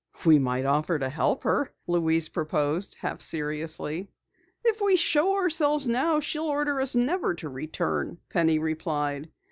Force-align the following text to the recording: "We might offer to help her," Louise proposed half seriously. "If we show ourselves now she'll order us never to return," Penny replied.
"We 0.25 0.39
might 0.39 0.65
offer 0.65 0.97
to 0.97 1.09
help 1.09 1.43
her," 1.43 1.71
Louise 1.85 2.27
proposed 2.27 2.95
half 3.01 3.21
seriously. 3.21 4.09
"If 4.65 4.81
we 4.81 4.95
show 4.95 5.35
ourselves 5.35 5.87
now 5.87 6.19
she'll 6.19 6.45
order 6.45 6.81
us 6.81 6.95
never 6.95 7.35
to 7.35 7.47
return," 7.49 8.17
Penny 8.27 8.57
replied. 8.57 9.29